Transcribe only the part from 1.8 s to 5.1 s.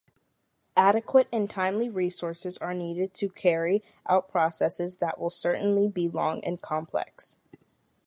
resources are needed to carry out processes